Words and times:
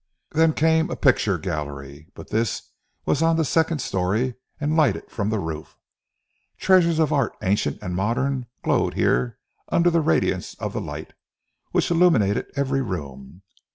Then 0.31 0.53
came 0.53 0.89
a 0.89 0.95
picture 0.95 1.37
gallery, 1.37 2.07
but 2.15 2.31
this 2.31 2.71
was 3.05 3.21
on 3.21 3.39
a 3.39 3.45
second 3.45 3.83
storey 3.83 4.33
and 4.59 4.75
lighted 4.75 5.11
from 5.11 5.29
the 5.29 5.37
roof. 5.37 5.77
Treasures 6.57 6.97
of 6.97 7.13
art 7.13 7.35
ancient 7.43 7.77
and 7.83 7.95
modern 7.95 8.47
glowed 8.63 8.95
here 8.95 9.37
under 9.69 9.91
the 9.91 10.01
radiance 10.01 10.55
of 10.55 10.73
the 10.73 10.81
light, 10.81 11.13
which 11.71 11.91
illuminated 11.91 12.47
every 12.55 12.81
room. 12.81 13.43